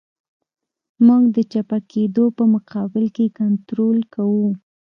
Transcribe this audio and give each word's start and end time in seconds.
موږ 1.05 1.23
د 1.35 1.37
چپه 1.51 1.79
کېدو 1.91 2.23
په 2.37 2.43
مقابل 2.53 3.05
کې 3.15 3.25
کنټرول 3.39 3.97
کوو 4.13 4.47